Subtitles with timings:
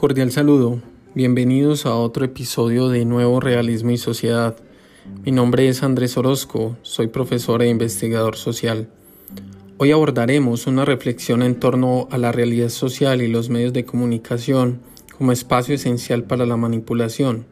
[0.00, 0.80] Cordial saludo,
[1.14, 4.56] bienvenidos a otro episodio de Nuevo Realismo y Sociedad.
[5.26, 8.88] Mi nombre es Andrés Orozco, soy profesor e investigador social.
[9.76, 14.80] Hoy abordaremos una reflexión en torno a la realidad social y los medios de comunicación
[15.18, 17.44] como espacio esencial para la manipulación,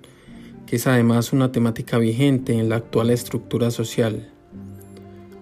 [0.66, 4.30] que es además una temática vigente en la actual estructura social.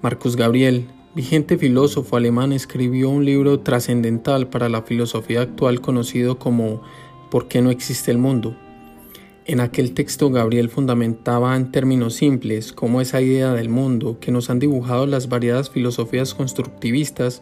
[0.02, 6.82] Marcus Gabriel, vigente filósofo alemán, escribió un libro trascendental para la filosofía actual conocido como
[7.30, 8.54] ¿Por qué no existe el mundo?
[9.46, 14.50] En aquel texto Gabriel fundamentaba en términos simples cómo esa idea del mundo que nos
[14.50, 17.40] han dibujado las variadas filosofías constructivistas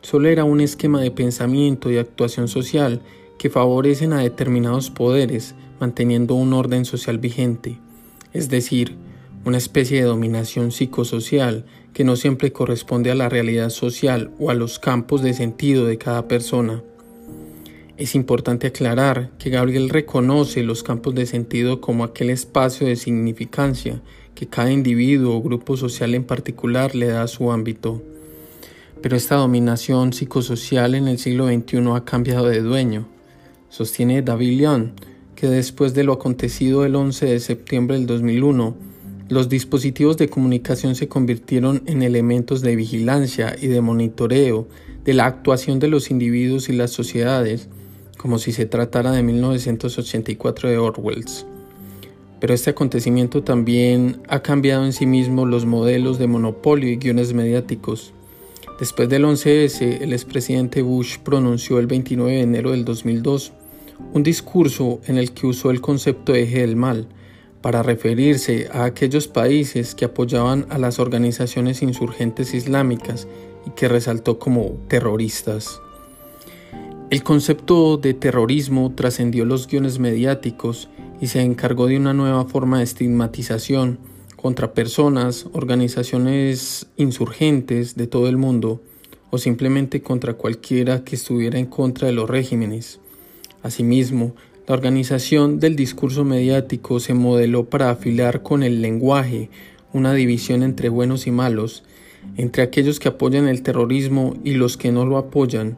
[0.00, 3.02] solo era un esquema de pensamiento y actuación social
[3.38, 7.78] que favorecen a determinados poderes manteniendo un orden social vigente,
[8.32, 8.96] es decir,
[9.44, 14.54] una especie de dominación psicosocial que no siempre corresponde a la realidad social o a
[14.54, 16.82] los campos de sentido de cada persona.
[17.96, 24.00] Es importante aclarar que Gabriel reconoce los campos de sentido como aquel espacio de significancia
[24.34, 28.02] que cada individuo o grupo social en particular le da a su ámbito.
[29.02, 33.06] Pero esta dominación psicosocial en el siglo XXI ha cambiado de dueño.
[33.68, 34.92] Sostiene David Leon
[35.42, 38.76] que después de lo acontecido el 11 de septiembre del 2001,
[39.28, 44.68] los dispositivos de comunicación se convirtieron en elementos de vigilancia y de monitoreo
[45.04, 47.68] de la actuación de los individuos y las sociedades,
[48.18, 51.24] como si se tratara de 1984 de Orwell.
[52.40, 57.32] Pero este acontecimiento también ha cambiado en sí mismo los modelos de monopolio y guiones
[57.34, 58.12] mediáticos.
[58.80, 63.52] Después del 11S, el expresidente Bush pronunció el 29 de enero del 2002
[64.12, 67.06] un discurso en el que usó el concepto de eje del mal,
[67.62, 73.28] para referirse a aquellos países que apoyaban a las organizaciones insurgentes islámicas
[73.66, 75.80] y que resaltó como terroristas.
[77.10, 80.88] El concepto de terrorismo trascendió los guiones mediáticos
[81.20, 83.98] y se encargó de una nueva forma de estigmatización
[84.34, 88.82] contra personas, organizaciones insurgentes de todo el mundo
[89.30, 92.98] o simplemente contra cualquiera que estuviera en contra de los regímenes.
[93.62, 94.34] Asimismo,
[94.66, 99.50] la organización del discurso mediático se modeló para afilar con el lenguaje
[99.92, 101.82] una división entre buenos y malos,
[102.36, 105.76] entre aquellos que apoyan el terrorismo y los que no lo apoyan,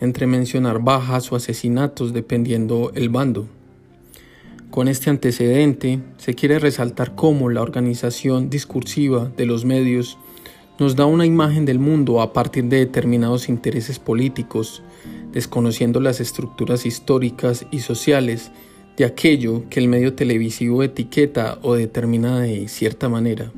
[0.00, 3.46] entre mencionar bajas o asesinatos dependiendo el bando.
[4.70, 10.18] Con este antecedente se quiere resaltar cómo la organización discursiva de los medios
[10.78, 14.82] nos da una imagen del mundo a partir de determinados intereses políticos,
[15.32, 18.50] desconociendo las estructuras históricas y sociales
[18.96, 23.52] de aquello que el medio televisivo etiqueta o determina de cierta manera.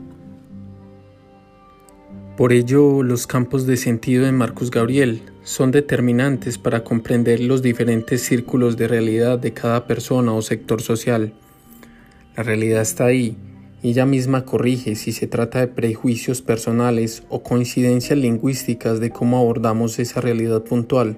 [2.37, 8.21] Por ello, los campos de sentido de Marcus Gabriel son determinantes para comprender los diferentes
[8.23, 11.33] círculos de realidad de cada persona o sector social.
[12.37, 13.39] La realidad está ahí
[13.91, 19.99] ella misma corrige si se trata de prejuicios personales o coincidencias lingüísticas de cómo abordamos
[19.99, 21.17] esa realidad puntual.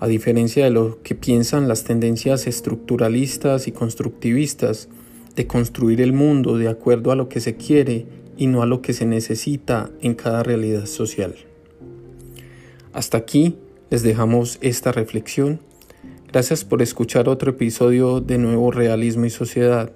[0.00, 4.88] A diferencia de lo que piensan las tendencias estructuralistas y constructivistas
[5.36, 8.06] de construir el mundo de acuerdo a lo que se quiere
[8.36, 11.34] y no a lo que se necesita en cada realidad social.
[12.92, 13.58] Hasta aquí
[13.90, 15.60] les dejamos esta reflexión.
[16.32, 19.92] Gracias por escuchar otro episodio de Nuevo Realismo y Sociedad.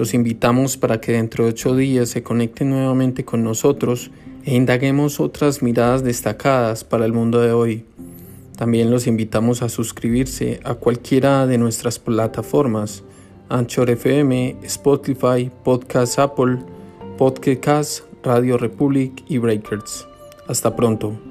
[0.00, 4.10] Los invitamos para que dentro de ocho días se conecten nuevamente con nosotros
[4.46, 7.84] e indaguemos otras miradas destacadas para el mundo de hoy.
[8.56, 13.02] También los invitamos a suscribirse a cualquiera de nuestras plataformas,
[13.50, 16.60] Anchor FM, Spotify, Podcast Apple,
[17.18, 20.08] Podcast Radio Republic y Breakers.
[20.48, 21.29] Hasta pronto.